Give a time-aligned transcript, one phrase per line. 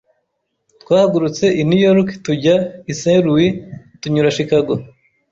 [0.81, 2.55] Twahagurutse i New York tujya
[2.91, 3.23] i St.
[3.27, 3.51] Louis
[4.01, 4.73] tunyura Chicago.